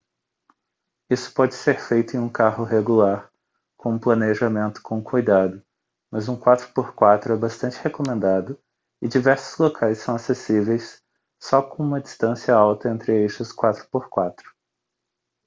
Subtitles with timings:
[1.11, 3.31] isso pode ser feito em um carro regular
[3.77, 5.63] com um planejamento com cuidado
[6.09, 8.59] mas um 4x4 é bastante recomendado
[8.99, 11.03] e diversos locais são acessíveis
[11.39, 14.41] só com uma distância alta entre eixos 4x4